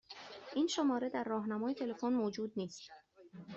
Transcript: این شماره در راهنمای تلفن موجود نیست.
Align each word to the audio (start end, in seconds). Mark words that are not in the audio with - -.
این 0.55 0.67
شماره 0.67 1.09
در 1.09 1.23
راهنمای 1.23 1.73
تلفن 1.73 2.13
موجود 2.13 2.53
نیست. 2.55 2.91